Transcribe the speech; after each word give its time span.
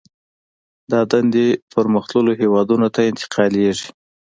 دا 0.91 0.99
دندې 1.11 1.47
پرمختللو 1.73 2.31
هېوادونو 2.41 2.87
ته 2.95 3.01
انتقالېږي 3.11 3.87